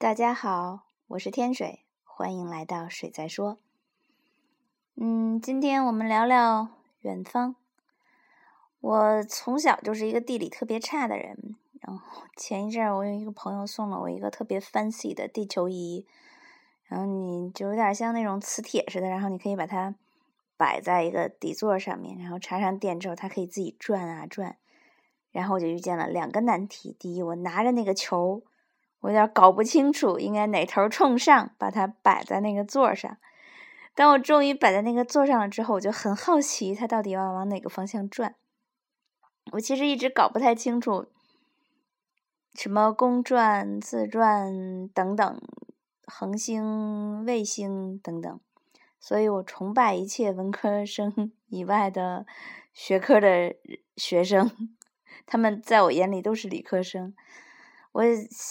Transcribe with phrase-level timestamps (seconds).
[0.00, 3.58] 大家好，我是天水，欢迎来到水在说。
[4.94, 6.68] 嗯，今天我们聊聊
[7.00, 7.56] 远方。
[8.78, 16.06] 我从小就是一个地理特别差的人，然后前一阵儿我有一个朋友送了我一个特别 fancy 的地球仪，
[16.84, 19.96] 然后你就有点像那种磁铁似的，然后你可以把它
[20.56, 24.56] 摆在一个底座上面，然后插上电之后，它可以自己转啊转。
[25.32, 28.44] 然后我就遇见了两个难题：第一，我拿着那个球。
[29.00, 33.16] 我有点搞不清楚应该哪头冲上，把它摆在那个座上。
[33.94, 38.34] 当我终于摆在那个座上了之后，我就很好奇它到底要往哪个方向转。
[39.52, 41.06] 我其实一直搞不太清楚
[42.54, 45.40] 什么公转、自转等等，
[46.06, 48.40] 恒星、卫星等等，
[49.00, 52.26] 所以我崇拜一切文科生 以外的
[52.72, 53.54] 学科的
[53.96, 54.50] 学生，
[55.24, 57.14] 他们在我眼里都是理科生。
[57.98, 58.04] 我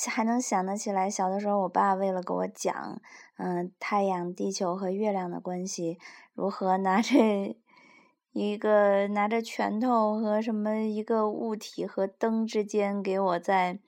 [0.09, 3.01] 还能想得起来，小的时候，我爸为了给我讲，
[3.37, 5.97] 嗯，太阳、地球和月亮的关系，
[6.33, 7.55] 如何拿着
[8.33, 13.79] 一个拿着拳头和什么一个物体和灯之间给我在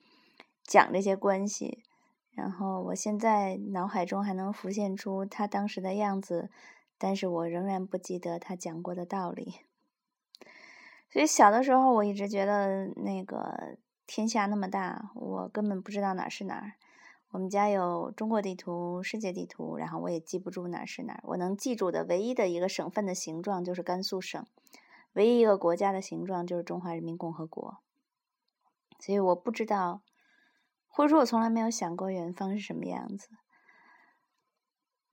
[0.64, 1.84] 讲这些关系，
[2.32, 6.50] 然后我现在脑海中还能浮现出他当时的样子，
[6.98, 9.56] 但是我仍然不记得他讲过的道理。
[11.12, 13.78] 所以小的时候，我一直觉得那个。
[14.12, 16.74] 天下那么大，我根本不知道哪是哪儿。
[17.30, 21.20] 我们家有中国地图、世界地图，然后我也记不住哪是哪儿。
[21.26, 24.44] 我能记住的唯一的一个省份的形状就是甘肃省，
[25.14, 27.78] 唯一一个国家的形状就是中华人民共和国。
[29.00, 30.02] 所以我不知道，
[30.88, 33.30] 或者说，我从来没有想过远方是什么样子。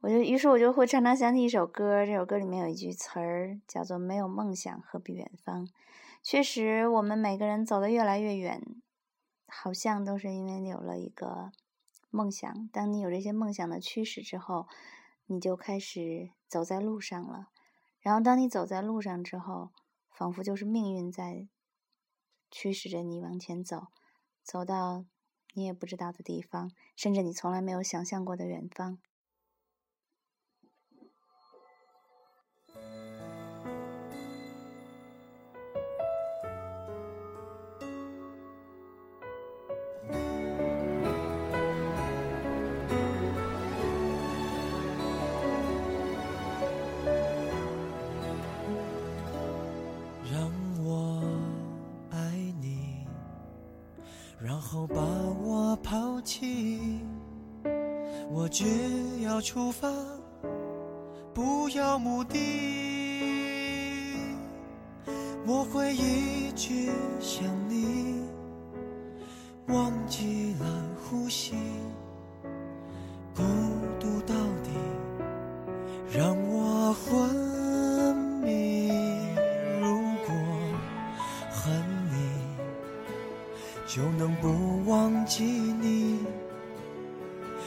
[0.01, 5.69] 我就于是我就会常常想起一首歌，这首歌里面有一句词儿叫做“没有梦想何必远方”。
[6.25, 8.63] 确实，我们每个人走得越来越远。
[9.59, 11.51] 好像都是因为你有了一个
[12.11, 12.69] 梦想。
[12.69, 14.69] 当你有这些梦想的驱使之后，
[15.25, 17.49] 你就开始走在路上了。
[18.01, 19.71] 然后，当你走在路上之后，
[20.11, 21.49] 仿佛就是命运在
[22.51, 23.89] 驱使着你往前走，
[24.45, 25.05] 走到
[25.55, 28.99] 你也不知道的地方，甚至你从来没有想象过的远方。
[58.31, 58.65] 我只
[59.23, 59.89] 要出发，
[61.33, 62.37] 不要目的。
[65.47, 68.23] 我会一直想你，
[69.69, 70.67] 忘记了
[71.09, 71.55] 呼吸，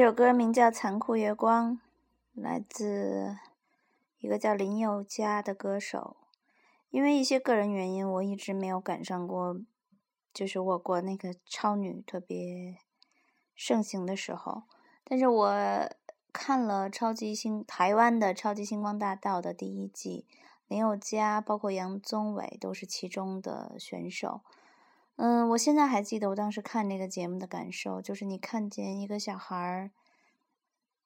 [0.00, 1.74] 这首歌名叫《残酷月光》，
[2.32, 3.36] 来自
[4.18, 6.16] 一个叫林宥嘉的歌手。
[6.88, 9.60] 因为一些个人原因，我一直没有赶上过，
[10.32, 12.78] 就是我国那个超女特别
[13.54, 14.62] 盛行的时候。
[15.04, 15.54] 但是我
[16.32, 20.24] 看了超级星台湾的《超级星光大道》的第一季，
[20.66, 24.40] 林宥嘉包括杨宗纬都是其中的选手。
[25.22, 29.90] 嗯，我现在还记得我当时看那个节目的感受，就是你看见一个小孩儿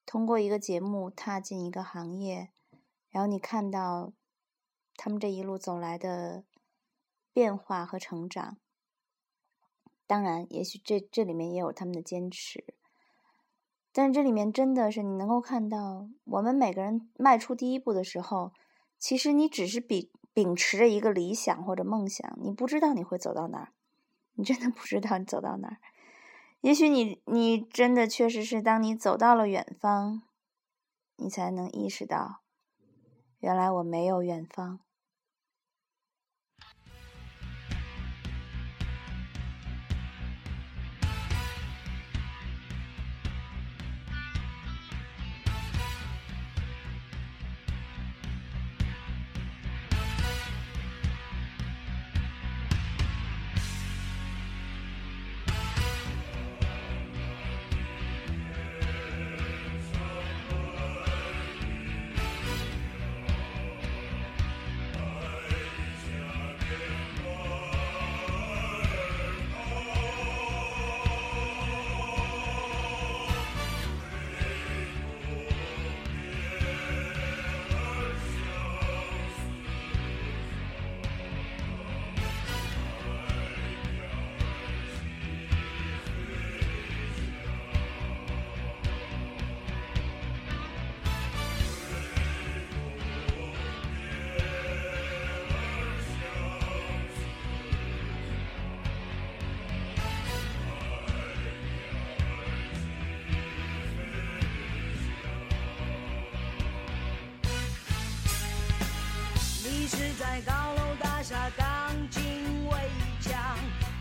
[0.07, 2.51] 通过一个节目踏进一个行业，
[3.11, 4.13] 然后你看到
[4.95, 6.45] 他们这一路走来的
[7.33, 8.57] 变化和成长。
[10.07, 12.77] 当然，也许这这里面也有他们的坚持，
[13.93, 18.53] 但是这里面真的是你能够看到，我们每个人迈出第一步的时候，
[18.97, 23.73] 其实你只是秉秉持着一个理想或者梦想，你不知道你会走到哪儿。
[24.35, 25.79] 你真的不知道你走到哪儿，
[26.61, 30.23] 也许你你真的确实是当你走到了远方，
[31.17, 32.43] 你才能意识到，
[33.39, 34.81] 原来我没有远方。
[109.85, 112.23] 你是在高楼大厦钢筋
[112.71, 112.75] 围
[113.21, 113.35] 墙，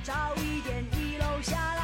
[0.02, 1.83] 早一点一楼下来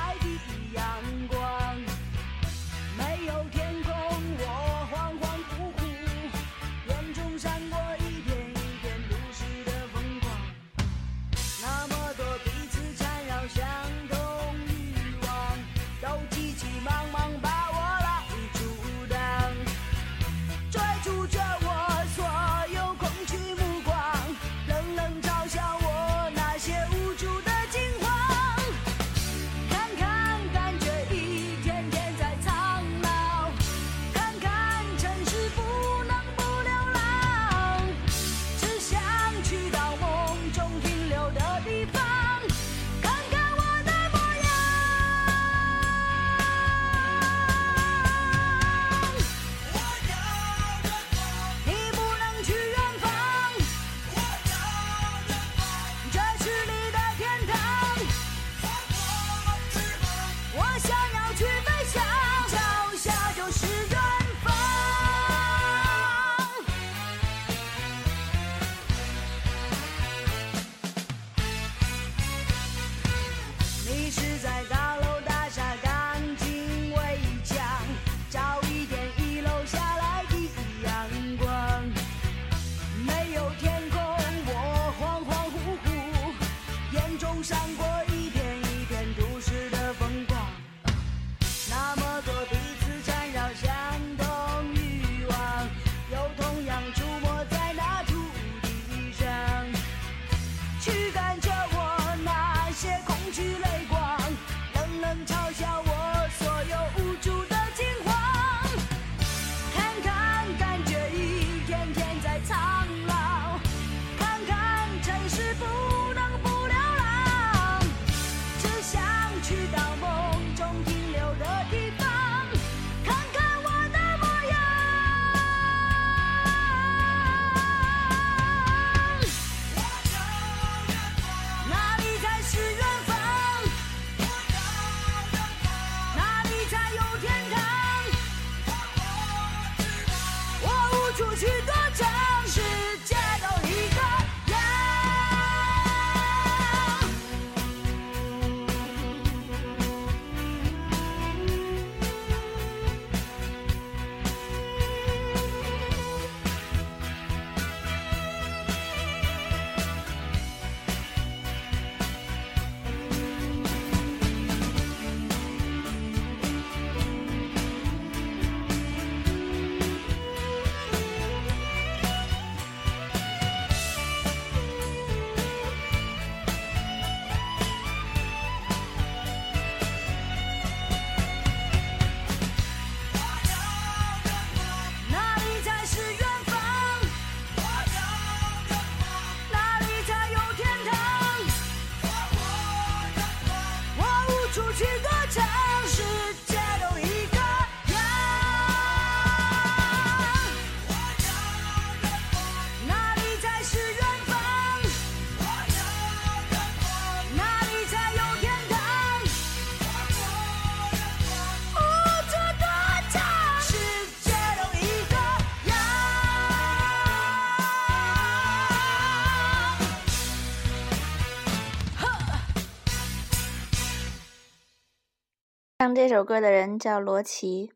[225.90, 227.74] 唱这首歌的人叫罗琦，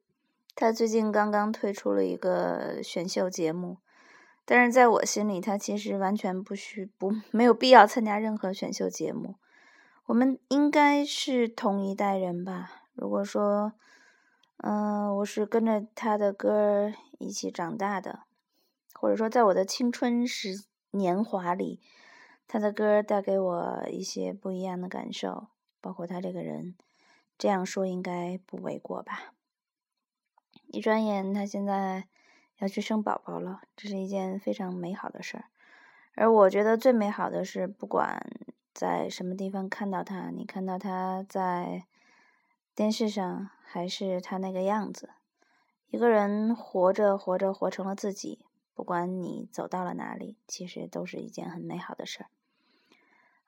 [0.53, 3.77] 他最近刚刚推出了一个选秀节目，
[4.45, 9.37] 但是在我心里，他其实完全不需不没有必要参加任何选秀节目。
[10.05, 12.83] 我们应该是同一代人吧？
[12.93, 13.73] 如果说，
[14.57, 18.19] 嗯，我是跟着他的歌一起长大的，
[18.93, 21.79] 或者说在我的青春时年华里，
[22.47, 25.47] 他的歌带给我一些不一样的感受，
[25.81, 26.75] 包括他这个人。
[27.43, 29.33] 这样说应该不为过吧？
[30.67, 32.07] 一转眼，他现在
[32.59, 35.45] 要去生宝宝了，这是一件非常美好的事儿。
[36.15, 38.25] 而我觉得最美好的是，不管
[38.73, 41.83] 在什么地方看到他，你看到他在
[42.73, 45.09] 电视上，还是他那个样子，
[45.89, 52.27] 一个人活着活着活成了自己，不管你走到了哪里，其实都是一件很美好的事儿。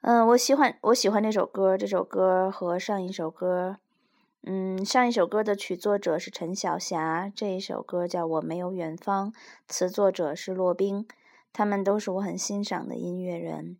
[0.01, 1.75] 嗯，我喜欢我喜欢这首歌。
[1.75, 3.79] 这首歌和上一首歌，
[4.47, 9.31] 嗯，上一首歌的曲作者是陈小霞，这一首歌叫《我没有远方》，
[9.67, 11.07] 词作者是骆冰，
[11.51, 13.79] 他们都是我很欣赏的音乐人。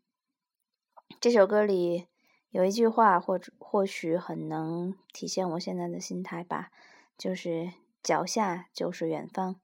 [1.22, 2.08] 这首歌里
[2.50, 6.72] 有一句话，或者或许很能体现我现在的心态吧，
[7.16, 7.70] 就是
[8.02, 9.58] 脚下就是远方。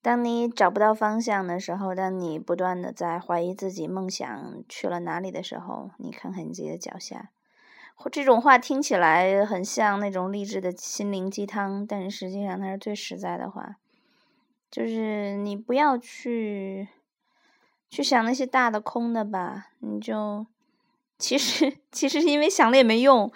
[0.00, 7.32] 当你找不到方向的时候，当你不断的在怀疑自己梦想去了哪里的时候，你看看你自己的脚下。
[8.10, 13.76] 这种话听起来很像那种励志的心灵鸡汤，但是实际上它是最实在的话。
[14.70, 16.88] 就是你不要去
[17.88, 20.46] 去想那些大的空的吧，你就
[21.18, 23.32] 其实 其实是因为想了也没用。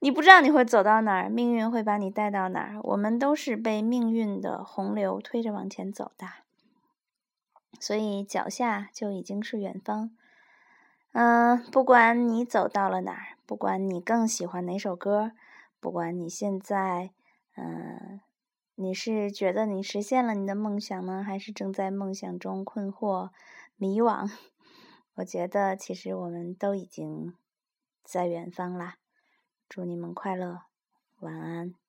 [0.00, 2.78] 你不知道你会走到哪儿，命运会把你带到哪儿。
[2.82, 6.26] 我们都是被命运的洪流推着往前走的，
[7.80, 10.10] 所以脚下就已经是远方。
[11.18, 15.32] 嗯，不管你走到了哪儿，不管你更喜欢哪首歌，
[15.80, 17.10] 不管你现在，
[17.56, 18.20] 嗯，
[18.74, 23.30] 你是觉得你实现了你的梦想呢，还是正在梦想中困惑、
[23.76, 24.30] 迷惘？
[25.16, 27.34] 我觉得其实我们都已经
[28.04, 28.96] 在远方啦。
[29.70, 30.64] 祝你们快乐，
[31.20, 31.85] 晚安。